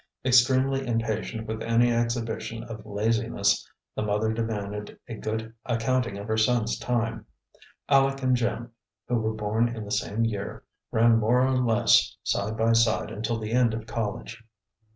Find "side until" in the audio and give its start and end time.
12.73-13.37